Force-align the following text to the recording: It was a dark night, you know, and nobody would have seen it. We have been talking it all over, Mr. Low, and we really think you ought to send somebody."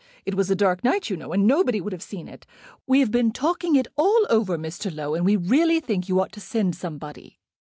It 0.25 0.33
was 0.33 0.49
a 0.49 0.55
dark 0.55 0.83
night, 0.83 1.11
you 1.11 1.15
know, 1.15 1.31
and 1.31 1.45
nobody 1.45 1.79
would 1.79 1.93
have 1.93 2.01
seen 2.01 2.27
it. 2.27 2.47
We 2.87 3.01
have 3.01 3.11
been 3.11 3.31
talking 3.31 3.75
it 3.75 3.87
all 3.95 4.25
over, 4.31 4.57
Mr. 4.57 4.91
Low, 4.91 5.13
and 5.13 5.23
we 5.23 5.35
really 5.35 5.79
think 5.79 6.09
you 6.09 6.19
ought 6.19 6.31
to 6.31 6.41
send 6.41 6.75
somebody." 6.75 7.37